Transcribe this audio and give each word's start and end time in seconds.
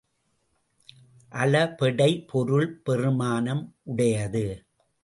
அளபெடை 1.31 2.27
பொருள் 2.27 2.81
பெறுமானம் 2.85 3.75
உடையது. 3.83 4.45